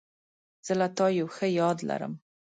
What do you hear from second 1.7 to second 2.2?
لرم.